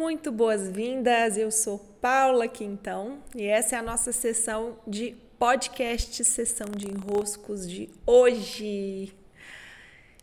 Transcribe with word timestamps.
Muito 0.00 0.32
boas-vindas, 0.32 1.36
eu 1.36 1.50
sou 1.50 1.78
Paula 2.00 2.48
Quintão 2.48 3.22
e 3.36 3.44
essa 3.44 3.76
é 3.76 3.78
a 3.78 3.82
nossa 3.82 4.12
sessão 4.12 4.78
de 4.86 5.14
podcast, 5.38 6.24
sessão 6.24 6.68
de 6.74 6.90
enroscos 6.90 7.68
de 7.68 7.90
hoje. 8.06 9.14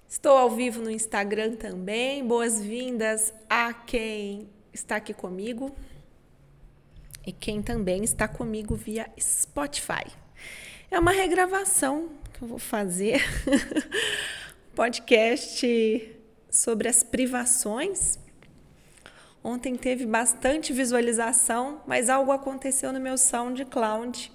Estou 0.10 0.36
ao 0.36 0.50
vivo 0.50 0.82
no 0.82 0.90
Instagram 0.90 1.58
também. 1.58 2.26
Boas-vindas 2.26 3.32
a 3.48 3.72
quem 3.72 4.50
está 4.74 4.96
aqui 4.96 5.14
comigo 5.14 5.76
e 7.24 7.32
quem 7.32 7.62
também 7.62 8.04
está 8.04 8.28
comigo 8.28 8.74
via 8.74 9.08
Spotify. 9.20 10.12
É 10.90 10.98
uma 10.98 11.12
regravação 11.12 12.10
que 12.34 12.42
eu 12.42 12.48
vou 12.48 12.58
fazer, 12.58 13.22
podcast 14.74 16.18
sobre 16.50 16.88
as 16.90 17.04
privações 17.04 18.18
Ontem 19.48 19.78
teve 19.78 20.06
bastante 20.06 20.74
visualização, 20.74 21.82
mas 21.88 22.10
algo 22.10 22.34
aconteceu 22.34 22.92
no 22.92 23.00
meu 23.00 23.18
SoundCloud 23.18 24.30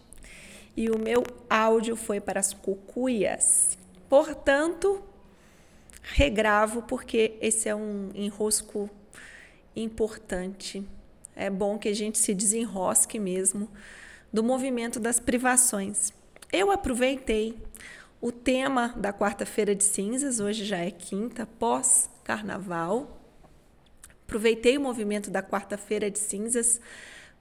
e 0.75 0.89
o 0.89 0.99
meu 0.99 1.23
áudio 1.51 1.97
foi 1.97 2.19
para 2.19 2.41
as 2.41 2.55
cucuias. 2.55 3.77
Portanto, 4.09 5.03
regravo 6.01 6.81
porque 6.85 7.37
esse 7.43 7.69
é 7.69 7.75
um 7.75 8.09
enrosco 8.15 8.89
importante. 9.77 10.83
É 11.37 11.51
bom 11.51 11.79
que 11.79 11.91
a 11.91 11.95
gente 11.95 12.17
se 12.17 12.33
desenrosque 12.33 13.19
mesmo 13.19 13.69
do 14.33 14.43
movimento 14.43 14.99
das 14.99 15.21
privações. 15.21 16.11
Eu 16.51 16.71
aproveitei 16.71 17.55
o 18.19 18.33
tema 18.33 18.95
da 18.97 19.13
quarta-feira 19.13 19.75
de 19.75 19.85
cinzas, 19.85 20.41
hoje 20.41 20.65
já 20.65 20.79
é 20.79 20.91
quinta, 20.91 21.47
pós-carnaval 21.59 23.22
Aproveitei 24.33 24.79
o 24.79 24.81
movimento 24.81 25.31
da 25.31 25.43
quarta-feira 25.43 26.11
de 26.11 26.19
cinzas 26.19 26.81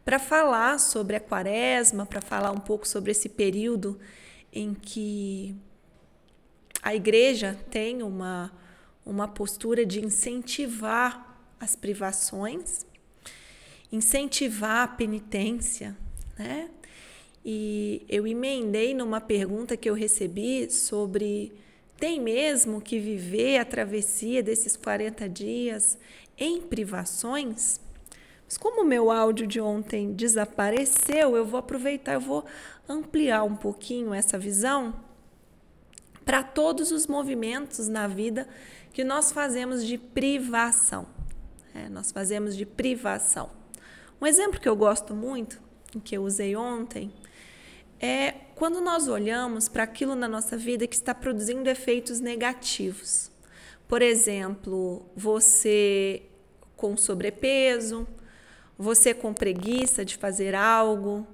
para 0.04 0.20
falar 0.20 0.78
sobre 0.78 1.16
a 1.16 1.22
quaresma, 1.22 2.06
para 2.06 2.20
falar 2.20 2.52
um 2.52 2.60
pouco 2.60 2.86
sobre 2.86 3.12
esse 3.12 3.30
período 3.30 3.98
em 4.52 4.74
que 4.74 5.56
a 6.84 6.94
igreja 6.94 7.58
tem 7.70 8.04
uma, 8.04 8.52
uma 9.06 9.26
postura 9.26 9.86
de 9.86 10.04
incentivar 10.04 11.42
as 11.62 11.78
privações, 11.78 12.86
incentivar 13.90 14.84
a 14.84 14.88
penitência, 14.90 15.96
né? 16.38 16.70
E 17.46 18.06
eu 18.10 18.28
emendei 18.28 18.94
numa 18.94 19.22
pergunta 19.22 19.78
que 19.78 19.90
eu 19.90 19.94
recebi 19.94 20.70
sobre 20.70 21.54
tem 21.98 22.20
mesmo 22.20 22.82
que 22.82 23.00
viver 23.00 23.60
a 23.60 23.64
travessia 23.64 24.42
desses 24.42 24.76
40 24.76 25.30
dias 25.30 25.98
em 26.42 26.60
privações? 26.60 27.80
Mas 28.44 28.58
como 28.58 28.82
o 28.82 28.86
meu 28.86 29.12
áudio 29.12 29.46
de 29.46 29.62
ontem 29.62 30.12
desapareceu, 30.12 31.38
eu 31.38 31.46
vou 31.46 31.60
aproveitar, 31.60 32.16
eu 32.16 32.20
vou 32.20 32.44
ampliar 32.90 33.44
um 33.44 33.56
pouquinho 33.56 34.14
essa 34.14 34.38
visão 34.38 34.94
para 36.26 36.44
todos 36.44 36.92
os 36.92 37.08
movimentos 37.08 37.88
na 37.88 38.08
vida 38.08 38.48
que 38.92 39.04
nós 39.04 39.32
fazemos 39.32 39.86
de 39.86 39.98
privação. 39.98 41.08
É, 41.74 41.88
nós 41.88 42.12
fazemos 42.12 42.58
de 42.58 42.66
privação. 42.66 43.50
Um 44.20 44.26
exemplo 44.26 44.60
que 44.60 44.68
eu 44.68 44.76
gosto 44.76 45.16
muito, 45.16 45.62
que 46.04 46.18
eu 46.18 46.24
usei 46.24 46.56
ontem, 46.56 47.14
é 48.00 48.32
quando 48.56 48.82
nós 48.82 49.08
olhamos 49.08 49.70
para 49.70 49.84
aquilo 49.84 50.16
na 50.16 50.28
nossa 50.28 50.58
vida 50.58 50.88
que 50.88 50.96
está 50.96 51.14
produzindo 51.14 51.70
efeitos 51.70 52.20
negativos. 52.20 53.32
Por 53.88 54.02
exemplo, 54.02 55.06
você 55.16 56.24
com 56.82 56.98
sobrepeso, 56.98 58.08
você 58.76 59.14
com 59.14 59.36
preguiça 59.36 60.04
de 60.04 60.18
fazer 60.18 60.56
algo, 60.56 61.28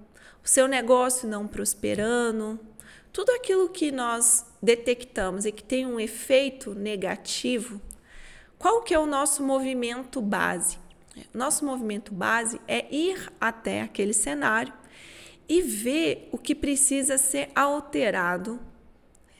o 0.43 0.47
seu 0.47 0.67
negócio 0.67 1.25
não 1.25 1.47
prosperando, 1.47 2.59
tudo 3.13 3.31
aquilo 3.31 3.69
que 3.69 3.89
nós 3.89 4.45
detectamos 4.61 5.45
e 5.45 5.53
que 5.53 5.63
tem 5.63 5.85
um 5.85 5.97
efeito 6.01 6.75
negativo, 6.75 7.81
qual 8.59 8.81
que 8.81 8.93
é 8.93 8.99
o 8.99 9.05
nosso 9.05 9.41
movimento 9.41 10.19
base? 10.19 10.77
Nosso 11.33 11.63
movimento 11.63 12.13
base 12.13 12.59
é 12.67 12.93
ir 12.93 13.31
até 13.39 13.81
aquele 13.81 14.13
cenário 14.13 14.73
e 15.47 15.61
ver 15.61 16.27
o 16.29 16.37
que 16.37 16.53
precisa 16.53 17.17
ser 17.17 17.49
alterado, 17.55 18.59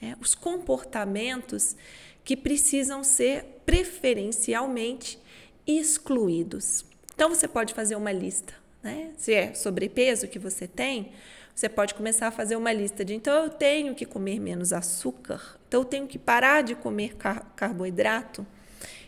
é, 0.02 0.16
os 0.22 0.34
comportamentos 0.34 1.76
que 2.24 2.38
precisam 2.38 3.04
ser 3.04 3.62
preferencialmente 3.66 5.20
excluídos. 5.68 6.86
Então 7.14 7.30
você 7.30 7.48
pode 7.48 7.74
fazer 7.74 7.96
uma 7.96 8.12
lista, 8.12 8.54
né? 8.82 9.12
Se 9.18 9.34
é 9.34 9.54
sobrepeso 9.54 10.28
que 10.28 10.40
você 10.40 10.68
tem, 10.68 11.12
você 11.54 11.68
pode 11.68 11.94
começar 11.94 12.28
a 12.28 12.32
fazer 12.32 12.56
uma 12.56 12.72
lista 12.72 13.04
de 13.04 13.14
então 13.16 13.44
eu 13.44 13.50
tenho 13.50 13.94
que 13.94 14.06
comer 14.06 14.40
menos 14.40 14.72
açúcar, 14.72 15.60
então 15.68 15.82
eu 15.82 15.86
tenho 15.86 16.08
que 16.08 16.20
parar 16.20 16.62
de 16.62 16.76
comer 16.76 17.16
car 17.16 17.46
carboidrato, 17.56 18.46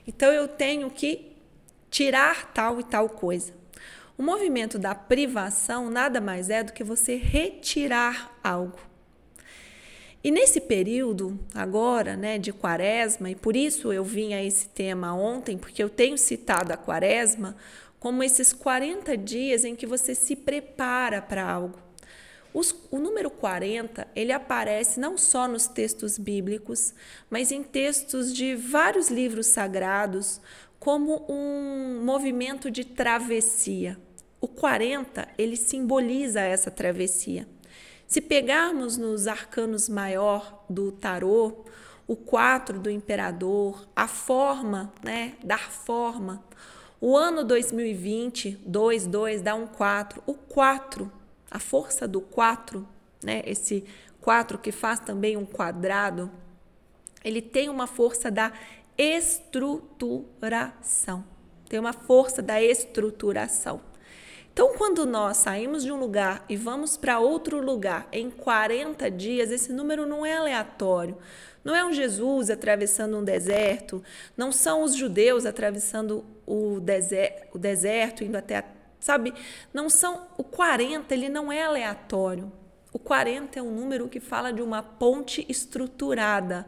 então 0.08 0.32
eu 0.34 0.48
tenho 0.48 0.90
que 0.90 1.32
tirar 1.92 2.52
tal 2.52 2.80
e 2.80 2.84
tal 2.84 3.08
coisa. 3.08 3.54
O 4.18 4.24
movimento 4.24 4.78
da 4.78 4.94
privação 4.94 5.90
nada 5.90 6.20
mais 6.20 6.50
é 6.50 6.64
do 6.64 6.74
que 6.74 6.84
você 6.84 7.16
retirar 7.16 8.38
algo. 8.44 8.89
E 10.22 10.32
nesse 10.32 10.60
período 10.60 11.40
agora, 11.56 12.18
né, 12.18 12.38
de 12.38 12.52
quaresma, 12.52 13.30
e 13.30 13.36
por 13.36 13.56
isso 13.56 13.94
eu 13.94 14.04
vim 14.04 14.34
a 14.34 14.44
esse 14.44 14.68
tema 14.68 15.14
ontem, 15.14 15.58
porque 15.58 15.82
eu 15.82 15.90
tenho 15.90 16.18
citado 16.18 16.74
a 16.74 16.78
quaresma 16.78 17.56
como 18.00 18.24
esses 18.24 18.52
40 18.52 19.16
dias 19.18 19.64
em 19.64 19.76
que 19.76 19.86
você 19.86 20.14
se 20.14 20.36
prepara 20.36 21.22
para 21.22 21.50
algo. 21.50 21.80
Os, 22.54 22.76
o 22.90 22.98
número 22.98 23.30
40, 23.30 24.08
ele 24.16 24.32
aparece 24.32 25.00
não 25.00 25.18
só 25.18 25.48
nos 25.48 25.68
textos 25.68 26.18
bíblicos, 26.18 26.94
mas 27.30 27.52
em 27.52 27.62
textos 27.62 28.34
de 28.34 28.56
vários 28.56 29.10
livros 29.10 29.48
sagrados, 29.48 30.42
como 30.80 31.26
um 31.30 32.02
movimento 32.04 32.72
de 32.72 32.84
travessia. 32.84 33.98
O 34.42 34.48
40, 34.48 35.28
ele 35.38 35.56
simboliza 35.56 36.40
essa 36.40 36.72
travessia. 36.72 37.46
Se 38.10 38.20
pegarmos 38.20 38.98
nos 38.98 39.26
arcanos 39.28 39.88
maior 39.88 40.66
do 40.68 40.92
tarô, 40.92 41.64
o 42.08 42.16
4 42.16 42.80
do 42.80 42.90
imperador, 42.90 43.88
a 43.96 44.08
forma, 44.08 44.92
né, 45.04 45.36
dar 45.44 45.70
forma. 45.70 46.44
O 47.00 47.16
ano 47.16 47.44
2020, 47.44 48.58
2, 48.66 49.06
2 49.06 49.44
dá 49.44 49.54
um 49.54 49.68
4. 49.68 50.24
O 50.26 50.34
4, 50.34 51.12
a 51.52 51.60
força 51.60 52.08
do 52.08 52.20
4, 52.20 52.84
né, 53.24 53.44
esse 53.46 53.86
4 54.22 54.58
que 54.58 54.72
faz 54.72 55.00
também 55.00 55.38
um 55.38 55.46
quadrado, 55.46 56.32
ele 57.24 57.44
tem 57.44 57.70
uma 57.70 57.86
força 57.86 58.32
da 58.32 58.52
estruturação. 58.98 61.24
Tem 61.70 61.80
uma 61.80 61.94
força 61.94 62.42
da 62.42 62.60
estruturação. 62.60 63.88
Então, 64.52 64.74
quando 64.78 65.06
nós 65.06 65.38
saímos 65.38 65.84
de 65.84 65.92
um 65.92 66.00
lugar 66.00 66.44
e 66.50 66.56
vamos 66.58 66.98
para 66.98 67.20
outro 67.20 67.64
lugar 67.64 68.08
em 68.12 68.30
40 68.30 69.10
dias, 69.10 69.52
esse 69.52 69.72
número 69.72 70.06
não 70.06 70.26
é 70.26 70.36
aleatório. 70.36 71.18
Não 71.64 71.76
é 71.76 71.86
um 71.86 71.94
Jesus 71.94 72.50
atravessando 72.50 73.18
um 73.18 73.24
deserto, 73.24 74.02
não 74.36 74.52
são 74.52 74.84
os 74.84 74.96
judeus 74.96 75.46
atravessando 75.46 76.26
o, 76.46 76.80
deser 76.80 77.50
o 77.54 77.58
deserto, 77.58 78.24
indo 78.24 78.38
até 78.38 78.58
a, 78.58 78.64
sabe? 79.00 79.34
Não 79.74 79.90
são 79.90 80.28
o 80.38 80.44
40, 80.44 81.14
ele 81.14 81.30
não 81.30 81.52
é 81.52 81.64
aleatório. 81.64 82.52
O 82.92 82.98
40 82.98 83.60
é 83.60 83.62
um 83.62 83.72
número 83.72 84.08
que 84.08 84.20
fala 84.20 84.52
de 84.52 84.62
uma 84.62 84.82
ponte 84.82 85.46
estruturada 85.48 86.66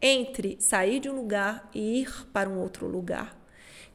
entre 0.00 0.56
sair 0.60 1.00
de 1.00 1.08
um 1.08 1.16
lugar 1.16 1.68
e 1.74 2.02
ir 2.02 2.26
para 2.32 2.48
um 2.48 2.58
outro 2.60 2.86
lugar. 2.86 3.34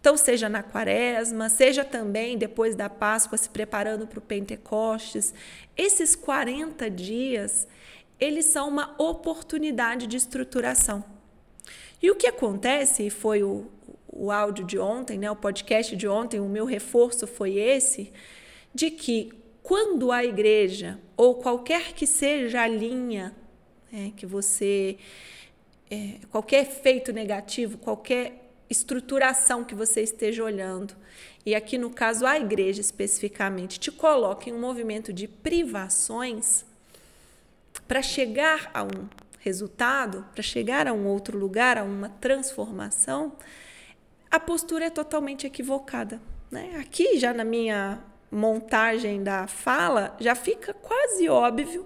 Então, 0.02 0.18
seja 0.18 0.50
na 0.50 0.64
quaresma, 0.64 1.48
seja 1.48 1.86
também 1.86 2.36
depois 2.36 2.76
da 2.76 2.90
Páscoa, 2.90 3.38
se 3.38 3.48
preparando 3.48 4.08
para 4.08 4.18
o 4.18 4.22
Pentecostes, 4.22 5.32
esses 5.78 6.16
40 6.16 6.90
dias, 6.90 7.68
eles 8.20 8.48
são 8.48 8.68
uma 8.68 8.96
oportunidade 8.98 10.08
de 10.08 10.18
estruturação. 10.18 11.06
E 12.02 12.10
o 12.10 12.16
que 12.16 12.26
acontece, 12.26 13.06
e 13.06 13.10
foi 13.12 13.44
o, 13.44 13.70
o 14.08 14.32
áudio 14.32 14.66
de 14.66 14.80
ontem, 14.80 15.20
né, 15.20 15.30
o 15.30 15.36
podcast 15.36 15.96
de 15.96 16.08
ontem, 16.08 16.40
o 16.40 16.50
meu 16.50 16.66
reforço 16.66 17.28
foi 17.28 17.60
esse, 17.60 18.12
de 18.74 18.90
que 18.90 19.32
quando 19.62 20.12
a 20.12 20.26
igreja, 20.26 21.00
ou 21.16 21.36
qualquer 21.36 21.94
que 21.94 22.08
seja 22.08 22.64
a 22.64 22.68
linha 22.68 23.36
é, 23.94 24.12
que 24.16 24.26
você. 24.26 24.98
É, 25.90 26.20
qualquer 26.32 26.62
efeito 26.62 27.12
negativo, 27.12 27.78
qualquer 27.78 28.41
estruturação 28.72 29.64
que 29.66 29.76
você 29.76 30.02
esteja 30.02 30.44
olhando, 30.44 30.96
e 31.46 31.54
aqui 31.54 31.78
no 31.78 31.90
caso 31.90 32.26
a 32.26 32.40
igreja 32.40 32.80
especificamente, 32.80 33.80
te 33.80 33.92
coloca 33.92 34.50
em 34.50 34.54
um 34.54 34.60
movimento 34.60 35.12
de 35.12 35.28
privações 35.28 36.66
para 37.88 38.02
chegar 38.02 38.72
a 38.74 38.84
um 38.84 39.10
resultado, 39.40 40.26
para 40.34 40.42
chegar 40.42 40.88
a 40.88 40.94
um 40.94 41.06
outro 41.06 41.38
lugar, 41.38 41.78
a 41.78 41.84
uma 41.84 42.10
transformação, 42.10 43.34
a 44.30 44.40
postura 44.40 44.86
é 44.86 44.90
totalmente 44.90 45.46
equivocada. 45.46 46.22
Né? 46.50 46.78
Aqui, 46.80 47.20
já 47.20 47.34
na 47.34 47.44
minha 47.44 48.00
montagem 48.32 49.22
da 49.22 49.48
fala, 49.48 50.16
já 50.20 50.36
fica 50.36 50.74
quase 50.74 51.28
óbvio 51.28 51.86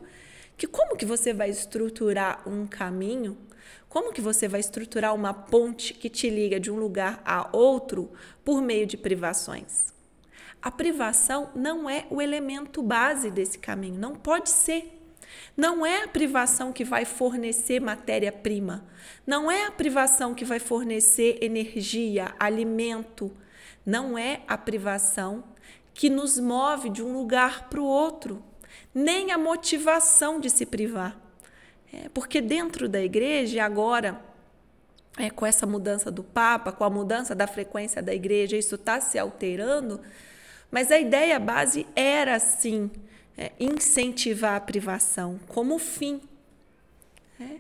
que 0.58 0.68
como 0.68 0.96
que 0.96 1.06
você 1.06 1.34
vai 1.34 1.50
estruturar 1.50 2.48
um 2.48 2.66
caminho, 2.66 3.38
como 3.90 4.12
que 4.12 4.22
você 4.22 4.48
vai 4.48 4.60
estruturar 4.60 5.14
uma 5.14 5.34
ponte 5.34 5.94
que 5.94 6.10
te 6.10 6.30
liga 6.30 6.60
de 6.60 6.72
um 6.72 6.76
lugar 6.76 7.22
a 7.26 7.50
outro 7.56 8.12
por 8.44 8.62
meio 8.62 8.86
de 8.86 8.98
privações. 8.98 9.94
A 10.62 10.72
privação 10.72 11.50
não 11.56 11.90
é 11.90 12.06
o 12.10 12.22
elemento 12.22 12.82
base 12.82 13.30
desse 13.30 13.58
caminho, 13.58 14.00
não 14.00 14.16
pode 14.16 14.50
ser. 14.50 14.92
Não 15.56 15.86
é 15.86 16.04
a 16.04 16.08
privação 16.08 16.72
que 16.74 16.84
vai 16.84 17.06
fornecer 17.06 17.80
matéria-prima, 17.80 18.86
não 19.26 19.52
é 19.52 19.66
a 19.66 19.72
privação 19.72 20.34
que 20.34 20.46
vai 20.46 20.60
fornecer 20.60 21.38
energia, 21.42 22.34
alimento, 22.40 23.32
não 23.86 24.18
é 24.18 24.42
a 24.48 24.58
privação 24.58 25.44
que 25.94 26.10
nos 26.10 26.38
move 26.40 26.90
de 26.90 27.02
um 27.02 27.14
lugar 27.14 27.70
para 27.70 27.82
o 27.82 27.86
outro, 27.86 28.44
nem 28.94 29.32
a 29.32 29.38
motivação 29.38 30.40
de 30.40 30.50
se 30.50 30.66
privar. 30.66 31.20
É, 31.94 32.10
porque 32.14 32.42
dentro 32.42 32.90
da 32.90 33.02
igreja, 33.02 33.64
agora, 33.64 34.20
é, 35.18 35.30
com 35.30 35.46
essa 35.46 35.66
mudança 35.66 36.12
do 36.12 36.24
Papa, 36.24 36.72
com 36.72 36.84
a 36.84 36.90
mudança 36.90 37.34
da 37.34 37.48
frequência 37.48 38.02
da 38.02 38.14
igreja, 38.14 38.58
isso 38.58 38.76
está 38.76 39.00
se 39.00 39.18
alterando, 39.18 40.02
mas 40.70 40.92
a 40.92 41.00
ideia 41.00 41.40
base 41.40 41.86
era, 41.96 42.38
sim, 42.40 42.92
é, 43.38 43.52
incentivar 43.60 44.56
a 44.56 44.60
privação 44.60 45.40
como 45.48 45.78
fim. 45.78 46.22
É. 47.40 47.60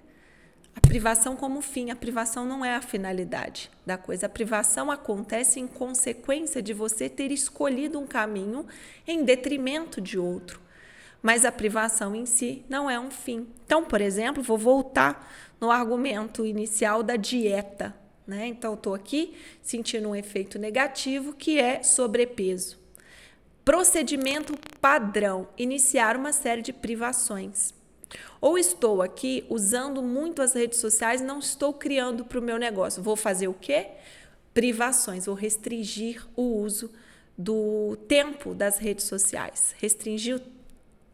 A 0.76 0.82
privação 0.82 1.38
como 1.38 1.62
fim, 1.62 1.90
a 1.90 1.96
privação 1.96 2.46
não 2.46 2.64
é 2.64 2.76
a 2.76 2.82
finalidade 2.82 3.72
da 3.86 3.98
coisa. 3.98 4.26
A 4.26 4.30
privação 4.30 4.92
acontece 4.92 5.60
em 5.60 5.68
consequência 5.68 6.62
de 6.62 6.74
você 6.74 7.08
ter 7.08 7.32
escolhido 7.32 7.98
um 7.98 8.06
caminho 8.06 8.66
em 9.08 9.24
detrimento 9.24 10.02
de 10.02 10.20
outro. 10.20 10.65
Mas 11.25 11.44
a 11.44 11.51
privação 11.51 12.13
em 12.13 12.24
si 12.24 12.63
não 12.69 12.88
é 12.88 13.00
um 13.00 13.10
fim. 13.10 13.48
Então, 13.66 13.83
por 13.83 14.00
exemplo, 14.00 14.44
vou 14.44 14.60
voltar 14.60 15.27
no 15.60 15.72
argumento 15.72 16.45
inicial 16.45 17.01
da 17.01 17.16
dieta. 17.16 17.95
Né? 18.27 18.45
Então, 18.45 18.75
estou 18.75 18.94
aqui 18.94 19.33
sentindo 19.60 20.07
um 20.07 20.16
efeito 20.16 20.60
negativo 20.60 21.33
que 21.33 21.60
é 21.60 21.81
sobrepeso. 21.81 22.77
Procedimento 23.63 24.54
padrão: 24.80 25.48
iniciar 25.57 26.16
uma 26.16 26.31
série 26.31 26.62
de 26.62 26.72
privações. 26.72 27.74
Ou 28.39 28.56
estou 28.56 29.01
aqui 29.01 29.48
usando 29.50 30.04
muito 30.04 30.44
as 30.44 30.54
redes 30.54 30.77
sociais, 30.77 31.22
não 31.22 31.39
estou 31.39 31.74
criando 31.74 32.24
para 32.24 32.38
o 32.38 32.44
meu 32.44 32.60
negócio. 32.60 33.01
Vou 33.01 33.16
fazer 33.16 33.48
o 33.48 33.54
quê? 33.56 33.88
Privações, 34.54 35.25
vou 35.25 35.33
restringir 35.33 36.24
o 36.36 36.44
uso 36.44 36.92
do 37.36 37.98
tempo 38.07 38.54
das 38.54 38.77
redes 38.77 39.06
sociais, 39.06 39.74
restringir 39.80 40.39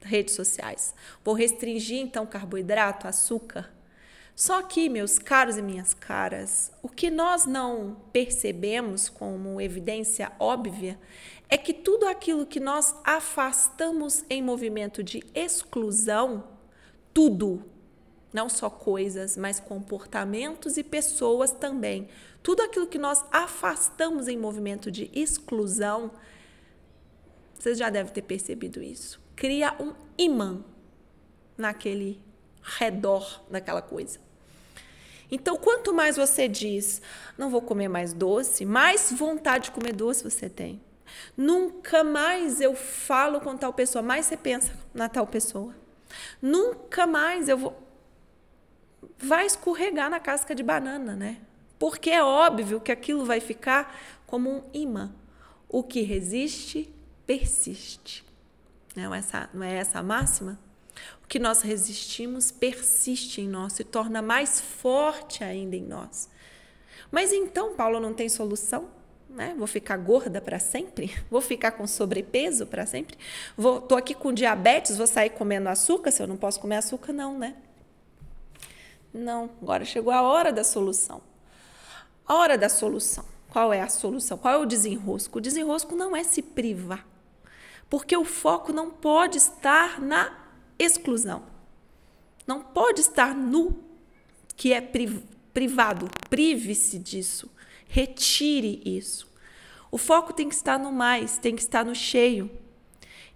redes 0.01 0.35
sociais. 0.35 0.93
Vou 1.23 1.33
restringir 1.33 1.99
então 1.99 2.25
carboidrato, 2.25 3.07
açúcar. 3.07 3.71
Só 4.35 4.61
que, 4.63 4.89
meus 4.89 5.19
caros 5.19 5.57
e 5.57 5.61
minhas 5.61 5.93
caras, 5.93 6.71
o 6.81 6.89
que 6.89 7.11
nós 7.11 7.45
não 7.45 7.97
percebemos 8.11 9.09
como 9.09 9.61
evidência 9.61 10.31
óbvia 10.39 10.97
é 11.49 11.57
que 11.57 11.73
tudo 11.73 12.07
aquilo 12.07 12.45
que 12.45 12.59
nós 12.59 12.95
afastamos 13.03 14.23
em 14.29 14.41
movimento 14.41 15.03
de 15.03 15.23
exclusão, 15.35 16.45
tudo, 17.13 17.63
não 18.31 18.47
só 18.47 18.69
coisas, 18.69 19.35
mas 19.35 19.59
comportamentos 19.59 20.77
e 20.77 20.83
pessoas 20.83 21.51
também, 21.51 22.07
tudo 22.41 22.61
aquilo 22.61 22.87
que 22.87 22.97
nós 22.97 23.23
afastamos 23.31 24.27
em 24.27 24.37
movimento 24.37 24.89
de 24.89 25.11
exclusão, 25.13 26.11
vocês 27.59 27.77
já 27.77 27.89
devem 27.89 28.11
ter 28.11 28.21
percebido 28.21 28.81
isso, 28.81 29.21
cria 29.35 29.75
um 29.79 29.93
imã 30.17 30.63
naquele 31.57 32.21
redor 32.61 33.43
daquela 33.49 33.81
coisa. 33.81 34.19
Então, 35.31 35.55
quanto 35.55 35.93
mais 35.93 36.17
você 36.17 36.47
diz, 36.47 37.01
não 37.37 37.49
vou 37.49 37.61
comer 37.61 37.87
mais 37.87 38.11
doce, 38.13 38.65
mais 38.65 39.11
vontade 39.11 39.65
de 39.65 39.71
comer 39.71 39.93
doce 39.93 40.23
você 40.23 40.49
tem. 40.49 40.81
Nunca 41.35 42.03
mais 42.03 42.59
eu 42.59 42.75
falo 42.75 43.39
com 43.39 43.55
tal 43.55 43.73
pessoa, 43.73 44.01
mais 44.01 44.25
você 44.25 44.35
pensa 44.35 44.73
na 44.93 45.07
tal 45.07 45.25
pessoa. 45.25 45.73
Nunca 46.41 47.07
mais 47.07 47.47
eu 47.47 47.57
vou. 47.57 47.81
Vai 49.17 49.45
escorregar 49.45 50.09
na 50.09 50.19
casca 50.19 50.53
de 50.53 50.63
banana, 50.63 51.15
né? 51.15 51.37
Porque 51.79 52.09
é 52.09 52.23
óbvio 52.23 52.81
que 52.81 52.91
aquilo 52.91 53.25
vai 53.25 53.39
ficar 53.39 53.97
como 54.27 54.49
um 54.49 54.63
imã. 54.73 55.13
O 55.69 55.83
que 55.83 56.01
resiste, 56.01 56.93
persiste. 57.25 58.25
Não 58.95 59.13
é 59.13 59.19
essa, 59.19 59.49
não 59.53 59.63
é 59.63 59.75
essa 59.75 59.99
a 59.99 60.03
máxima? 60.03 60.59
O 61.23 61.27
que 61.27 61.39
nós 61.39 61.61
resistimos 61.61 62.51
persiste 62.51 63.41
em 63.41 63.47
nós, 63.47 63.73
se 63.73 63.83
torna 63.83 64.21
mais 64.21 64.59
forte 64.59 65.43
ainda 65.43 65.75
em 65.75 65.83
nós. 65.83 66.29
Mas 67.09 67.31
então, 67.31 67.75
Paulo 67.75 67.99
não 67.99 68.13
tem 68.13 68.27
solução? 68.29 68.89
Né? 69.29 69.55
Vou 69.57 69.67
ficar 69.67 69.97
gorda 69.97 70.41
para 70.41 70.59
sempre? 70.59 71.15
Vou 71.31 71.41
ficar 71.41 71.71
com 71.71 71.87
sobrepeso 71.87 72.65
para 72.65 72.85
sempre? 72.85 73.17
Vou, 73.55 73.81
tô 73.81 73.95
aqui 73.95 74.13
com 74.13 74.33
diabetes, 74.33 74.97
vou 74.97 75.07
sair 75.07 75.29
comendo 75.29 75.69
açúcar 75.69 76.11
se 76.11 76.21
eu 76.21 76.27
não 76.27 76.35
posso 76.35 76.59
comer 76.59 76.77
açúcar? 76.77 77.13
Não, 77.13 77.37
né? 77.37 77.55
Não, 79.13 79.49
agora 79.61 79.85
chegou 79.85 80.11
a 80.11 80.21
hora 80.21 80.51
da 80.51 80.63
solução. 80.63 81.21
A 82.25 82.35
hora 82.35 82.57
da 82.57 82.69
solução. 82.69 83.25
Qual 83.49 83.73
é 83.73 83.81
a 83.81 83.89
solução? 83.89 84.37
Qual 84.37 84.53
é 84.53 84.57
o 84.57 84.65
desenrosco? 84.65 85.37
O 85.37 85.41
desenrosco 85.41 85.95
não 85.95 86.15
é 86.15 86.23
se 86.23 86.41
privar. 86.41 87.05
Porque 87.91 88.15
o 88.15 88.23
foco 88.23 88.71
não 88.71 88.89
pode 88.89 89.37
estar 89.37 89.99
na 89.99 90.33
exclusão. 90.79 91.43
Não 92.47 92.61
pode 92.61 93.01
estar 93.01 93.35
no 93.35 93.83
que 94.55 94.71
é 94.71 94.79
privado. 95.53 96.09
Prive-se 96.29 96.97
disso. 96.97 97.51
Retire 97.85 98.81
isso. 98.85 99.29
O 99.91 99.97
foco 99.97 100.31
tem 100.31 100.47
que 100.47 100.55
estar 100.55 100.79
no 100.79 100.89
mais, 100.89 101.37
tem 101.37 101.53
que 101.53 101.61
estar 101.61 101.83
no 101.83 101.93
cheio. 101.93 102.49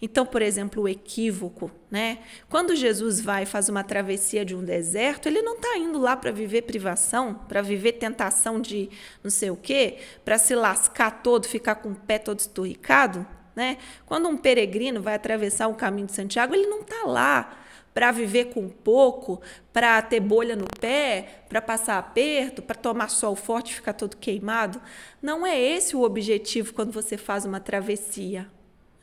Então, 0.01 0.25
por 0.25 0.41
exemplo, 0.41 0.83
o 0.83 0.87
equívoco, 0.87 1.69
né? 1.91 2.19
Quando 2.49 2.77
Jesus 2.77 3.19
vai 3.19 3.43
e 3.43 3.45
faz 3.45 3.67
uma 3.67 3.83
travessia 3.83 4.45
de 4.45 4.55
um 4.55 4.63
deserto, 4.63 5.27
ele 5.27 5.41
não 5.41 5.55
está 5.55 5.77
indo 5.77 5.99
lá 5.99 6.15
para 6.15 6.31
viver 6.31 6.61
privação, 6.61 7.33
para 7.33 7.61
viver 7.61 7.93
tentação 7.93 8.61
de 8.61 8.89
não 9.21 9.29
sei 9.29 9.49
o 9.49 9.57
quê, 9.57 9.97
para 10.23 10.37
se 10.37 10.55
lascar 10.55 11.21
todo, 11.21 11.45
ficar 11.45 11.75
com 11.75 11.89
o 11.91 11.95
pé 11.95 12.17
todo 12.17 12.39
esturricado, 12.39 13.27
né? 13.55 13.77
Quando 14.05 14.27
um 14.27 14.37
peregrino 14.37 15.01
vai 15.01 15.15
atravessar 15.15 15.67
o 15.67 15.75
caminho 15.75 16.07
de 16.07 16.13
Santiago, 16.13 16.53
ele 16.53 16.67
não 16.67 16.81
está 16.81 17.03
lá 17.05 17.61
para 17.93 18.11
viver 18.11 18.53
com 18.53 18.67
pouco, 18.67 19.41
para 19.71 20.01
ter 20.01 20.19
bolha 20.19 20.53
no 20.53 20.65
pé, 20.81 21.45
para 21.47 21.61
passar 21.61 21.97
aperto, 21.97 22.61
para 22.61 22.75
tomar 22.75 23.09
sol 23.09 23.37
forte 23.37 23.71
e 23.71 23.75
ficar 23.75 23.93
todo 23.93 24.17
queimado. 24.17 24.81
Não 25.21 25.47
é 25.47 25.57
esse 25.57 25.95
o 25.95 26.01
objetivo 26.01 26.73
quando 26.73 26.91
você 26.91 27.15
faz 27.15 27.45
uma 27.45 27.61
travessia. 27.61 28.51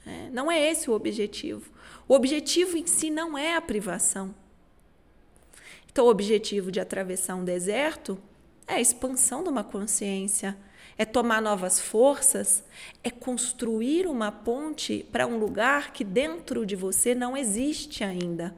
É, 0.05 0.29
não 0.31 0.53
é 0.53 0.71
esse 0.71 0.91
o 0.91 0.95
objetivo. 0.95 1.71
O 2.07 2.15
objetivo 2.15 2.77
em 2.77 2.87
si 2.87 3.09
não 3.09 3.39
é 3.39 3.57
a 3.57 3.63
privação. 3.63 4.35
Então, 5.91 6.05
o 6.05 6.11
objetivo 6.11 6.71
de 6.71 6.79
atravessar 6.79 7.35
um 7.35 7.45
deserto 7.45 8.19
é 8.67 8.75
a 8.75 8.81
expansão 8.81 9.43
de 9.43 9.49
uma 9.49 9.65
consciência, 9.65 10.57
é 10.97 11.05
tomar 11.05 11.41
novas 11.41 11.81
forças, 11.81 12.65
é 13.03 13.11
construir 13.11 14.07
uma 14.07 14.31
ponte 14.31 15.07
para 15.11 15.27
um 15.27 15.39
lugar 15.39 15.93
que 15.93 16.05
dentro 16.05 16.65
de 16.67 16.77
você 16.77 17.15
não 17.15 17.37
existe 17.37 18.05
ainda 18.05 18.55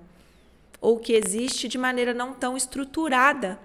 ou 0.84 0.98
que 0.98 1.14
existe 1.14 1.66
de 1.66 1.78
maneira 1.78 2.12
não 2.12 2.34
tão 2.34 2.58
estruturada. 2.58 3.58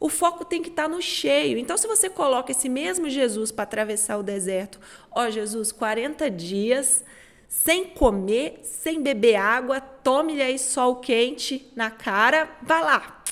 O 0.00 0.08
foco 0.08 0.42
tem 0.42 0.62
que 0.62 0.70
estar 0.70 0.88
no 0.88 1.02
cheio. 1.02 1.58
Então, 1.58 1.76
se 1.76 1.86
você 1.86 2.08
coloca 2.08 2.50
esse 2.50 2.66
mesmo 2.66 3.10
Jesus 3.10 3.52
para 3.52 3.64
atravessar 3.64 4.16
o 4.16 4.22
deserto, 4.22 4.80
ó 5.10 5.28
Jesus, 5.28 5.70
40 5.70 6.30
dias 6.30 7.04
sem 7.46 7.84
comer, 7.88 8.60
sem 8.62 9.02
beber 9.02 9.36
água, 9.36 9.82
tome-lhe 9.82 10.40
aí 10.40 10.58
sol 10.58 10.96
quente 10.96 11.70
na 11.76 11.90
cara, 11.90 12.48
vá 12.62 12.80
lá. 12.80 13.22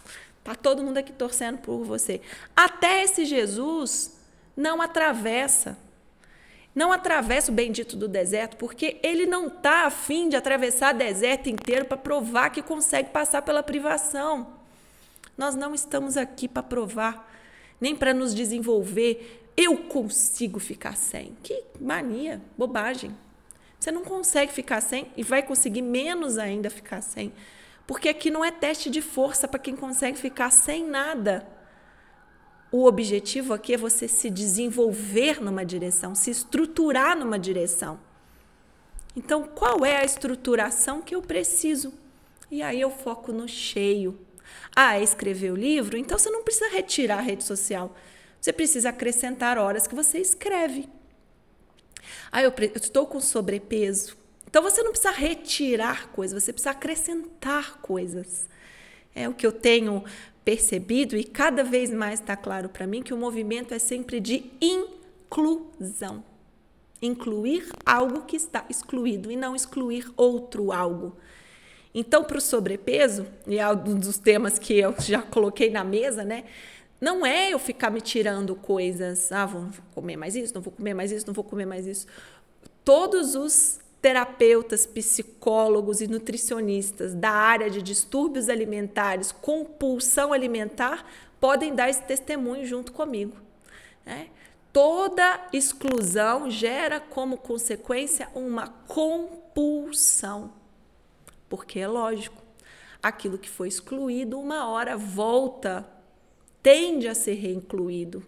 Tá 0.45 0.55
todo 0.55 0.83
mundo 0.83 0.99
aqui 0.99 1.12
torcendo 1.12 1.59
por 1.59 1.85
você. 1.85 2.21
Até 2.55 3.05
esse 3.05 3.25
Jesus 3.25 4.18
não 4.59 4.83
atravessa 4.83 5.79
não 6.79 6.93
atravessa 6.93 7.50
o 7.50 7.55
bendito 7.55 7.97
do 7.97 8.07
deserto, 8.07 8.57
porque 8.57 9.00
ele 9.03 9.27
não 9.27 9.49
está 9.49 9.87
afim 9.87 10.29
de 10.29 10.37
atravessar 10.37 10.95
o 10.95 10.99
deserto 10.99 11.49
inteiro 11.49 11.85
para 11.85 11.97
provar 11.97 12.50
que 12.50 12.62
consegue 12.62 13.11
passar 13.11 13.43
pela 13.43 13.65
privação. 13.65 14.53
Nós 15.37 15.57
não 15.57 15.75
estamos 15.75 16.17
aqui 16.17 16.47
para 16.47 16.62
provar, 16.62 17.35
nem 17.81 17.97
para 17.97 18.15
nos 18.15 18.33
desenvolver. 18.33 19.50
Eu 19.57 19.77
consigo 19.77 20.61
ficar 20.61 20.97
sem. 20.97 21.37
Que 21.43 21.65
mania, 21.81 22.41
bobagem. 22.57 23.12
Você 23.81 23.91
não 23.91 24.05
consegue 24.05 24.53
ficar 24.53 24.81
sem 24.81 25.11
e 25.17 25.25
vai 25.25 25.43
conseguir 25.43 25.83
menos 25.83 26.38
ainda 26.38 26.71
ficar 26.71 27.00
sem. 27.00 27.33
Porque 27.88 28.09
aqui 28.09 28.31
não 28.31 28.45
é 28.45 28.53
teste 28.53 28.88
de 28.88 29.03
força 29.03 29.49
para 29.49 29.59
quem 29.59 29.75
consegue 29.75 30.17
ficar 30.17 30.50
sem 30.50 30.85
nada. 30.85 31.45
O 32.71 32.85
objetivo 32.85 33.55
aqui 33.55 33.75
é 33.75 33.77
você 33.77 34.07
se 34.07 34.29
desenvolver 34.29 35.43
numa 35.43 35.65
direção, 35.65 36.15
se 36.15 36.31
estruturar 36.31 37.17
numa 37.17 37.39
direção. 37.39 37.99
Então, 39.17 39.45
qual 39.45 39.85
é 39.85 39.97
a 39.97 40.05
estruturação 40.05 41.01
que 41.01 41.15
eu 41.15 41.23
preciso? 41.23 41.93
E 42.51 42.63
aí 42.63 42.81
eu 42.81 42.91
foco 42.91 43.33
no 43.33 43.49
cheio. 43.49 44.19
Ah, 44.75 44.99
é 44.99 45.03
escrever 45.03 45.51
o 45.51 45.57
livro? 45.57 45.97
Então 45.97 46.19
você 46.19 46.31
não 46.31 46.43
precisa 46.43 46.69
retirar 46.69 47.19
a 47.19 47.23
rede 47.23 47.45
social. 47.45 47.95
Você 48.41 48.53
precisa 48.53 48.91
acrescentar 48.91 49.59
horas 49.59 49.87
que 49.87 49.95
você 49.95 50.19
escreve. 50.19 50.89
Ah, 52.31 52.43
eu, 52.43 52.53
eu 52.57 52.73
estou 52.77 53.07
com 53.07 53.21
sobrepeso. 53.21 54.17
Então 54.47 54.63
você 54.63 54.83
não 54.83 54.93
precisa 54.93 55.11
retirar 55.11 56.09
coisas, 56.09 56.43
você 56.43 56.53
precisa 56.53 56.71
acrescentar 56.71 57.79
coisas. 57.81 58.49
É 59.15 59.29
o 59.29 59.35
que 59.35 59.47
eu 59.47 59.53
tenho 59.53 60.05
percebido 60.49 61.14
e 61.14 61.25
cada 61.25 61.62
vez 61.62 61.90
mais 61.90 62.21
está 62.21 62.35
claro 62.35 62.71
para 62.71 62.87
mim 62.87 63.02
que 63.02 63.12
o 63.12 63.19
movimento 63.19 63.75
é 63.75 63.78
sempre 63.78 64.19
de 64.19 64.50
inclusão. 64.62 66.25
Incluir 67.02 67.69
algo 67.85 68.23
que 68.23 68.35
está 68.35 68.64
excluído 68.71 69.31
e 69.31 69.37
não 69.37 69.55
excluir 69.55 70.11
outro 70.17 70.73
algo. 70.73 71.14
Então, 71.95 72.25
para 72.25 72.38
o 72.38 72.40
sobrepeso, 72.40 73.26
e 73.47 73.59
é 73.59 73.69
um 73.69 73.99
dos 73.99 74.17
temas 74.17 74.59
que 74.59 74.73
eu 74.73 74.95
já 74.99 75.21
coloquei 75.21 75.69
na 75.69 75.85
mesa, 75.85 76.25
né? 76.25 76.45
Não 76.99 77.26
é 77.26 77.52
eu 77.52 77.59
ficar 77.59 77.90
me 77.90 78.00
tirando 78.00 78.57
coisas, 78.57 79.31
ah, 79.31 79.45
vou 79.45 79.69
comer 79.95 80.17
mais 80.17 80.35
isso, 80.35 80.55
não 80.55 80.62
vou 80.62 80.73
comer 80.73 80.95
mais 80.95 81.12
isso, 81.12 81.26
não 81.26 81.35
vou 81.35 81.45
comer 81.45 81.67
mais 81.67 81.87
isso. 81.87 82.07
Todos 82.83 83.35
os 83.35 83.81
terapeutas, 84.00 84.87
psicólogos 84.87 86.00
e 86.00 86.07
nutricionistas 86.07 87.14
da 87.14 87.31
área 87.31 87.69
de 87.69 87.83
distúrbios 87.83 88.49
alimentares, 88.49 89.33
compulsão 89.33 90.33
alimentar, 90.33 91.05
podem 91.40 91.75
dar 91.75 91.88
esse 91.88 92.02
testemunho 92.02 92.64
junto 92.64 92.93
comigo. 92.93 93.37
Né? 94.07 94.28
Toda 94.73 95.49
exclusão 95.52 96.50
gera 96.50 97.00
como 97.00 97.37
consequência 97.37 98.28
uma 98.35 98.69
compulsão. 98.69 100.52
Porque 101.49 101.81
é 101.81 101.88
lógico, 101.88 102.43
aquilo 103.02 103.38
que 103.38 103.49
foi 103.49 103.69
excluído, 103.69 104.38
uma 104.38 104.69
hora 104.69 104.97
volta, 104.97 105.88
tende 106.62 107.09
a 107.09 107.14
ser 107.14 107.35
reincluído. 107.35 108.25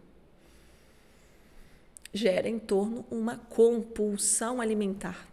Gera 2.13 2.49
em 2.49 2.59
torno 2.59 3.05
uma 3.09 3.37
compulsão 3.37 4.61
alimentar. 4.61 5.30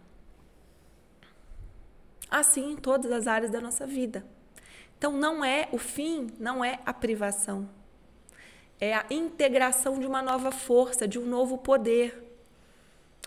Assim 2.29 2.73
em 2.73 2.75
todas 2.75 3.11
as 3.11 3.27
áreas 3.27 3.51
da 3.51 3.61
nossa 3.61 3.85
vida. 3.85 4.25
Então 4.97 5.11
não 5.13 5.43
é 5.43 5.69
o 5.71 5.77
fim, 5.77 6.27
não 6.39 6.63
é 6.63 6.79
a 6.85 6.93
privação. 6.93 7.69
É 8.79 8.93
a 8.93 9.05
integração 9.09 9.99
de 9.99 10.05
uma 10.05 10.21
nova 10.21 10.51
força, 10.51 11.07
de 11.07 11.17
um 11.17 11.25
novo 11.25 11.57
poder. 11.57 12.23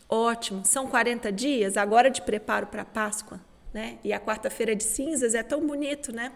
Ótimo, 0.08 0.64
são 0.64 0.86
40 0.88 1.30
dias 1.30 1.76
agora 1.76 2.10
de 2.10 2.22
preparo 2.22 2.66
para 2.66 2.82
a 2.82 2.84
Páscoa 2.84 3.40
né? 3.72 3.98
E 4.02 4.12
a 4.12 4.20
quarta-feira 4.20 4.74
de 4.74 4.84
cinzas 4.84 5.34
é 5.34 5.42
tão 5.42 5.66
bonito, 5.66 6.12
né? 6.12 6.32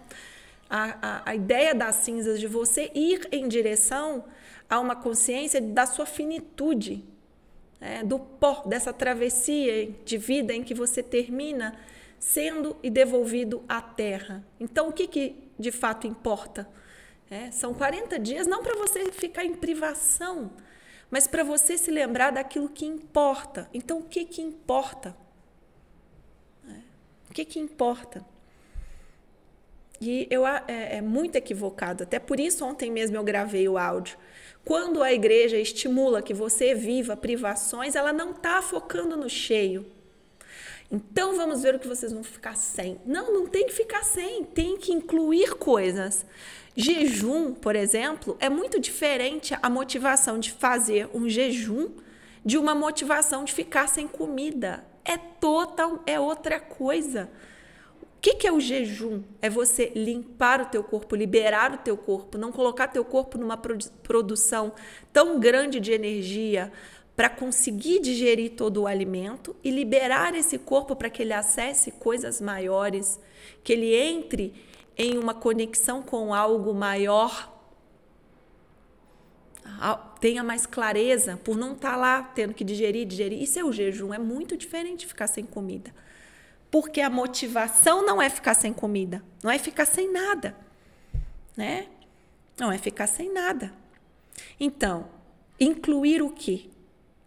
A, 0.68 0.96
a, 1.02 1.30
a 1.30 1.34
ideia 1.34 1.74
das 1.74 1.96
cinzas 1.96 2.40
de 2.40 2.46
você 2.46 2.90
ir 2.94 3.28
em 3.30 3.48
direção 3.48 4.24
a 4.68 4.80
uma 4.80 4.96
consciência 4.96 5.60
da 5.60 5.86
sua 5.86 6.06
finitude, 6.06 7.04
né? 7.80 8.02
do 8.02 8.18
pó, 8.18 8.62
dessa 8.66 8.92
travessia 8.92 9.90
de 10.04 10.16
vida 10.16 10.54
em 10.54 10.62
que 10.62 10.74
você 10.74 11.02
termina 11.02 11.76
sendo 12.24 12.74
e 12.82 12.88
devolvido 12.88 13.62
à 13.68 13.82
terra. 13.82 14.42
Então, 14.58 14.88
o 14.88 14.92
que, 14.94 15.06
que 15.06 15.36
de 15.58 15.70
fato 15.70 16.06
importa? 16.06 16.66
É, 17.30 17.50
são 17.50 17.74
40 17.74 18.18
dias 18.18 18.46
não 18.46 18.62
para 18.62 18.74
você 18.76 19.12
ficar 19.12 19.44
em 19.44 19.54
privação, 19.54 20.50
mas 21.10 21.26
para 21.26 21.44
você 21.44 21.76
se 21.76 21.90
lembrar 21.90 22.30
daquilo 22.30 22.70
que 22.70 22.86
importa. 22.86 23.68
Então, 23.74 23.98
o 23.98 24.04
que, 24.04 24.24
que 24.24 24.40
importa? 24.40 25.14
O 27.28 27.34
que, 27.34 27.44
que 27.44 27.60
importa? 27.60 28.24
E 30.00 30.26
eu, 30.30 30.46
é, 30.46 30.62
é 30.66 31.00
muito 31.02 31.36
equivocado. 31.36 32.04
Até 32.04 32.18
por 32.18 32.40
isso, 32.40 32.64
ontem 32.64 32.90
mesmo 32.90 33.18
eu 33.18 33.22
gravei 33.22 33.68
o 33.68 33.76
áudio. 33.76 34.16
Quando 34.64 35.02
a 35.02 35.12
igreja 35.12 35.58
estimula 35.58 36.22
que 36.22 36.32
você 36.32 36.74
viva 36.74 37.14
privações, 37.16 37.94
ela 37.94 38.14
não 38.14 38.30
está 38.30 38.62
focando 38.62 39.14
no 39.14 39.28
cheio. 39.28 39.92
Então 40.94 41.36
vamos 41.36 41.62
ver 41.62 41.74
o 41.74 41.78
que 41.80 41.88
vocês 41.88 42.12
vão 42.12 42.22
ficar 42.22 42.56
sem. 42.56 43.00
Não, 43.04 43.32
não 43.32 43.46
tem 43.46 43.66
que 43.66 43.72
ficar 43.72 44.04
sem, 44.04 44.44
tem 44.44 44.76
que 44.76 44.92
incluir 44.92 45.54
coisas. 45.56 46.24
Jejum, 46.76 47.52
por 47.52 47.74
exemplo, 47.74 48.36
é 48.38 48.48
muito 48.48 48.78
diferente 48.78 49.56
a 49.60 49.68
motivação 49.68 50.38
de 50.38 50.52
fazer 50.52 51.08
um 51.12 51.28
jejum 51.28 51.90
de 52.44 52.56
uma 52.56 52.76
motivação 52.76 53.42
de 53.42 53.52
ficar 53.52 53.88
sem 53.88 54.06
comida 54.06 54.84
é 55.04 55.16
total, 55.16 56.00
é 56.06 56.18
outra 56.20 56.60
coisa. 56.60 57.28
O 58.00 58.06
que, 58.20 58.34
que 58.36 58.46
é 58.46 58.52
o 58.52 58.60
jejum? 58.60 59.22
É 59.42 59.50
você 59.50 59.92
limpar 59.96 60.60
o 60.62 60.66
teu 60.66 60.82
corpo, 60.82 61.16
liberar 61.16 61.74
o 61.74 61.78
teu 61.78 61.96
corpo, 61.96 62.38
não 62.38 62.52
colocar 62.52 62.88
teu 62.88 63.04
corpo 63.04 63.36
numa 63.36 63.56
produção 63.56 64.72
tão 65.12 65.40
grande 65.40 65.80
de 65.80 65.92
energia 65.92 66.72
para 67.16 67.28
conseguir 67.28 68.00
digerir 68.00 68.52
todo 68.52 68.82
o 68.82 68.86
alimento 68.86 69.54
e 69.62 69.70
liberar 69.70 70.34
esse 70.34 70.58
corpo 70.58 70.96
para 70.96 71.08
que 71.08 71.22
ele 71.22 71.32
acesse 71.32 71.92
coisas 71.92 72.40
maiores, 72.40 73.20
que 73.62 73.72
ele 73.72 73.94
entre 73.94 74.52
em 74.96 75.16
uma 75.18 75.34
conexão 75.34 76.02
com 76.02 76.34
algo 76.34 76.74
maior 76.74 77.54
tenha 80.20 80.42
mais 80.42 80.66
clareza 80.66 81.38
por 81.42 81.56
não 81.56 81.72
estar 81.72 81.92
tá 81.92 81.96
lá 81.96 82.22
tendo 82.22 82.54
que 82.54 82.64
digerir, 82.64 83.06
digerir. 83.06 83.42
Isso 83.42 83.58
é 83.58 83.64
o 83.64 83.72
jejum, 83.72 84.14
é 84.14 84.18
muito 84.18 84.56
diferente 84.56 85.06
ficar 85.06 85.26
sem 85.26 85.44
comida. 85.44 85.94
Porque 86.70 87.00
a 87.00 87.10
motivação 87.10 88.04
não 88.04 88.20
é 88.20 88.28
ficar 88.28 88.54
sem 88.54 88.72
comida, 88.72 89.22
não 89.42 89.50
é 89.50 89.58
ficar 89.58 89.86
sem 89.86 90.10
nada, 90.10 90.56
né? 91.56 91.86
Não 92.58 92.70
é 92.70 92.78
ficar 92.78 93.06
sem 93.06 93.32
nada. 93.32 93.72
Então, 94.58 95.08
incluir 95.58 96.22
o 96.22 96.30
quê? 96.30 96.68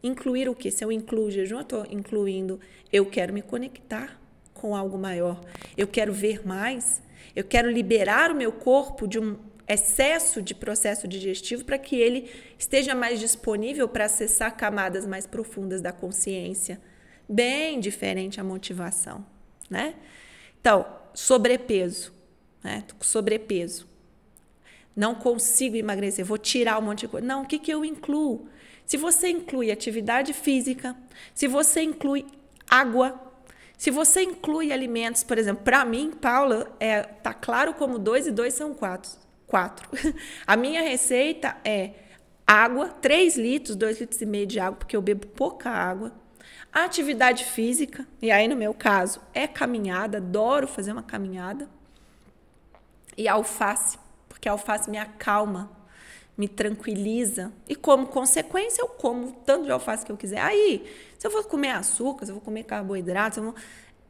Incluir 0.01 0.47
o 0.47 0.55
quê? 0.55 0.69
Se 0.69 0.83
eu 0.83 0.91
incluo 0.91 1.31
jejum, 1.31 1.57
eu 1.57 1.61
estou 1.61 1.85
incluindo, 1.89 2.59
eu 2.91 3.05
quero 3.05 3.33
me 3.33 3.41
conectar 3.41 4.19
com 4.53 4.75
algo 4.75 4.97
maior, 4.97 5.41
eu 5.75 5.87
quero 5.87 6.13
ver 6.13 6.45
mais, 6.45 7.01
eu 7.35 7.43
quero 7.43 7.69
liberar 7.69 8.31
o 8.31 8.35
meu 8.35 8.51
corpo 8.51 9.07
de 9.07 9.19
um 9.19 9.37
excesso 9.67 10.41
de 10.41 10.55
processo 10.55 11.07
digestivo 11.07 11.65
para 11.65 11.77
que 11.77 11.95
ele 11.95 12.31
esteja 12.57 12.95
mais 12.95 13.19
disponível 13.19 13.87
para 13.87 14.05
acessar 14.05 14.55
camadas 14.55 15.05
mais 15.05 15.27
profundas 15.27 15.81
da 15.81 15.91
consciência. 15.91 16.79
Bem 17.27 17.79
diferente 17.79 18.39
a 18.39 18.43
motivação, 18.43 19.25
né? 19.69 19.95
Então, 20.61 20.85
sobrepeso, 21.13 22.13
né? 22.63 22.83
Tô 22.87 22.95
com 22.95 23.03
sobrepeso. 23.03 23.87
Não 24.95 25.13
consigo 25.13 25.75
emagrecer, 25.75 26.25
vou 26.25 26.37
tirar 26.37 26.79
um 26.79 26.83
monte 26.83 27.01
de 27.01 27.09
coisa. 27.09 27.27
Não, 27.27 27.43
o 27.43 27.45
que, 27.45 27.59
que 27.59 27.71
eu 27.71 27.83
incluo? 27.83 28.47
Se 28.87 28.97
você 28.97 29.29
inclui 29.29 29.69
atividade 29.69 30.33
física, 30.33 30.95
se 31.35 31.47
você 31.47 31.83
inclui 31.83 32.25
água, 32.67 33.21
se 33.77 33.91
você 33.91 34.23
inclui 34.23 34.73
alimentos, 34.73 35.23
por 35.23 35.37
exemplo, 35.37 35.63
para 35.63 35.85
mim, 35.85 36.09
Paula, 36.09 36.75
é, 36.79 37.03
tá 37.03 37.35
claro 37.35 37.75
como 37.75 37.99
dois 37.99 38.25
e 38.25 38.31
dois 38.31 38.55
são 38.55 38.73
quatro 38.73 39.27
quatro. 39.47 39.89
A 40.45 40.55
minha 40.55 40.81
receita 40.81 41.57
é 41.63 41.93
água, 42.45 42.89
3 42.89 43.37
litros, 43.37 43.75
2 43.75 44.01
litros 44.01 44.21
e 44.21 44.25
meio 44.25 44.45
de 44.45 44.59
água, 44.59 44.77
porque 44.77 44.95
eu 44.95 45.01
bebo 45.01 45.25
pouca 45.27 45.69
água. 45.69 46.11
Atividade 46.71 47.45
física, 47.45 48.05
e 48.21 48.29
aí 48.29 48.47
no 48.47 48.55
meu 48.55 48.73
caso 48.73 49.21
é 49.33 49.47
caminhada, 49.47 50.17
adoro 50.17 50.67
fazer 50.67 50.91
uma 50.91 51.01
caminhada. 51.01 51.67
E 53.17 53.27
alface, 53.27 53.97
porque 54.29 54.47
a 54.47 54.51
alface 54.51 54.89
me 54.89 54.97
acalma, 54.97 55.71
me 56.37 56.47
tranquiliza. 56.47 57.51
E 57.67 57.75
como 57.75 58.07
consequência, 58.07 58.81
eu 58.81 58.87
como 58.87 59.31
tanto 59.45 59.65
de 59.65 59.71
alface 59.71 60.05
que 60.05 60.11
eu 60.11 60.17
quiser. 60.17 60.39
Aí, 60.39 60.85
se 61.17 61.25
eu 61.25 61.31
for 61.31 61.45
comer 61.45 61.71
açúcar, 61.71 62.25
se 62.25 62.31
eu 62.31 62.35
vou 62.35 62.43
comer 62.43 62.63
carboidrato, 62.63 63.41
vou... 63.41 63.55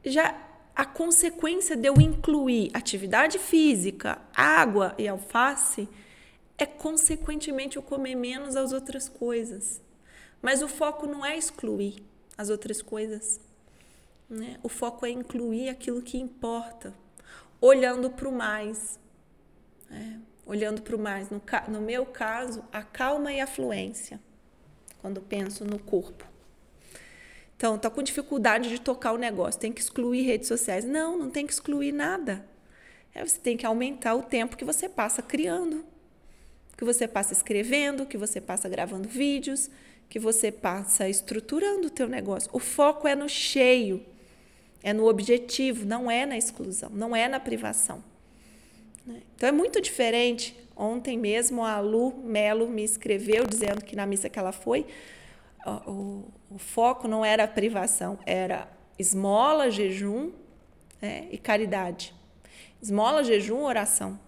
já 0.03 0.36
a 0.75 0.86
consequência 0.86 1.75
de 1.75 1.88
eu 1.88 1.96
incluir 2.00 2.69
atividade 2.74 3.39
física, 3.39 4.22
água 4.36 4.93
e 4.98 5.07
alface 5.07 5.89
é 6.57 6.65
consequentemente 6.65 7.77
eu 7.77 7.81
comer 7.81 8.13
menos 8.13 8.55
as 8.55 8.72
outras 8.72 9.07
coisas. 9.07 9.81
Mas 10.41 10.62
o 10.62 10.67
foco 10.67 11.07
não 11.07 11.25
é 11.25 11.36
excluir 11.36 12.03
as 12.38 12.50
outras 12.50 12.81
coisas. 12.81 13.39
Né? 14.29 14.60
O 14.62 14.69
foco 14.69 15.05
é 15.05 15.10
incluir 15.10 15.69
aquilo 15.69 16.01
que 16.01 16.17
importa, 16.17 16.93
olhando 17.60 18.10
para 18.12 18.27
o 18.27 18.31
mais. 18.31 19.00
Né? 19.89 20.19
Olhando 20.48 20.82
para 20.82 20.96
o 20.96 21.00
mais. 21.00 21.30
No, 21.30 21.42
no 21.68 21.82
meu 21.82 22.06
caso, 22.06 22.63
a 22.72 22.82
calma 22.82 23.32
e 23.34 23.39
a 23.39 23.46
fluência, 23.46 24.20
quando 25.01 25.22
penso 25.22 25.66
no 25.66 25.77
corpo. 25.77 26.25
Então, 27.56 27.77
tá 27.77 27.89
com 27.89 28.01
dificuldade 28.01 28.70
de 28.70 28.80
tocar 28.80 29.12
o 29.13 29.18
negócio, 29.18 29.60
tem 29.60 29.74
que 29.74 29.82
excluir 29.82 30.22
redes 30.22 30.48
sociais. 30.48 30.86
Não, 30.86 31.18
não 31.18 31.30
tem 31.30 31.46
que 31.46 31.51
excluir 31.54 31.92
nada. 31.92 32.46
É, 33.13 33.25
você 33.25 33.39
tem 33.39 33.58
que 33.58 33.66
aumentar 33.66 34.13
o 34.13 34.22
tempo 34.22 34.56
que 34.56 34.63
você 34.63 34.88
passa 34.88 35.22
criando. 35.22 35.84
que 36.77 36.86
você 36.86 37.08
passa 37.08 37.34
escrevendo, 37.34 38.06
que 38.06 38.18
você 38.18 38.39
passa 38.39 38.70
gravando 38.70 39.10
vídeos, 39.10 39.68
que 40.08 40.20
você 40.20 40.51
passa 40.51 41.10
estruturando 41.10 41.88
o 41.88 41.89
teu 41.89 42.08
negócio. 42.08 42.50
O 42.54 42.60
foco 42.60 43.08
é 43.08 43.16
no 43.16 43.27
cheio, 43.27 44.06
é 44.84 44.94
no 44.94 45.08
objetivo, 45.08 45.86
não 45.86 46.10
é 46.10 46.25
na 46.25 46.38
exclusão, 46.38 46.92
não 46.92 47.16
é 47.16 47.27
na 47.27 47.39
privação. 47.39 48.04
Né? 49.08 49.22
Então 49.36 49.50
é 49.50 49.52
muito 49.52 49.82
diferente. 49.82 50.56
Ontem 50.76 51.18
mesmo 51.18 51.64
a 51.64 51.80
Lu 51.80 52.16
Melo 52.18 52.68
me 52.68 52.84
escreveu 52.84 53.48
dizendo 53.48 53.84
que 53.84 53.96
na 53.96 54.06
missa 54.06 54.30
que 54.30 54.38
ela 54.38 54.52
foi, 54.52 54.86
o, 55.88 56.26
o 56.52 56.58
foco 56.58 57.08
não 57.08 57.26
era 57.26 57.46
a 57.46 57.48
privação, 57.48 58.20
era 58.26 58.70
esmola, 59.00 59.72
jejum 59.72 60.32
né? 61.02 61.28
e 61.32 61.38
caridade. 61.38 62.14
Esmola, 62.82 63.24
jejum, 63.24 63.64
oração. 63.64 64.20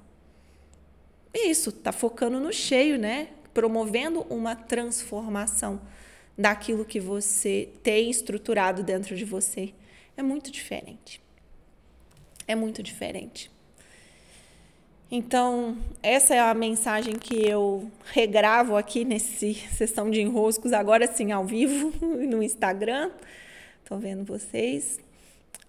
Isso, 1.34 1.72
tá 1.72 1.92
focando 1.92 2.40
no 2.40 2.52
cheio, 2.52 2.98
né? 2.98 3.30
Promovendo 3.54 4.22
uma 4.30 4.56
transformação 4.56 5.80
daquilo 6.36 6.84
que 6.84 7.00
você 7.00 7.70
tem 7.84 8.10
estruturado 8.10 8.82
dentro 8.82 9.16
de 9.16 9.24
você. 9.24 9.74
É 10.18 10.24
muito 10.24 10.50
diferente. 10.50 11.22
É 12.48 12.56
muito 12.56 12.82
diferente. 12.82 13.52
Então, 15.12 15.76
essa 16.04 16.36
é 16.36 16.40
a 16.40 16.54
mensagem 16.54 17.16
que 17.16 17.36
eu 17.36 17.92
regravo 18.12 18.76
aqui 18.76 19.04
nesse 19.04 19.56
sessão 19.76 20.10
de 20.12 20.22
enroscos, 20.22 20.72
agora 20.72 21.12
sim 21.12 21.32
ao 21.32 21.46
vivo 21.46 21.92
no 22.06 22.44
Instagram. 22.44 23.10
Estou 23.82 23.98
vendo 23.98 24.24
vocês. 24.24 25.00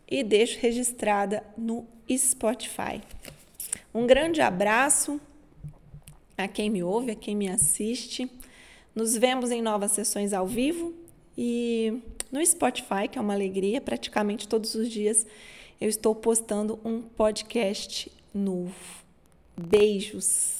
E 0.06 0.22
deixo 0.22 0.58
registrada 0.60 1.42
no 1.56 1.86
Spotify. 2.10 3.00
Um 3.94 4.06
grande 4.06 4.40
abraço 4.40 5.20
a 6.36 6.48
quem 6.48 6.68
me 6.68 6.82
ouve, 6.82 7.12
a 7.12 7.14
quem 7.14 7.34
me 7.34 7.48
assiste. 7.48 8.30
Nos 8.94 9.16
vemos 9.16 9.50
em 9.50 9.62
novas 9.62 9.92
sessões 9.92 10.32
ao 10.32 10.46
vivo 10.46 10.92
e 11.38 12.02
no 12.30 12.44
Spotify, 12.44 13.08
que 13.10 13.18
é 13.18 13.20
uma 13.20 13.34
alegria, 13.34 13.80
praticamente 13.80 14.48
todos 14.48 14.74
os 14.74 14.90
dias 14.90 15.26
eu 15.80 15.88
estou 15.88 16.14
postando 16.14 16.78
um 16.84 17.00
podcast 17.00 18.12
novo. 18.34 19.00
Beijos! 19.68 20.59